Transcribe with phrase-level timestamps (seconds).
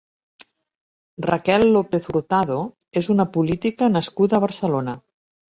[1.25, 2.57] Raquel López Hurtado
[3.03, 4.99] és una política nascuda a Barcelona.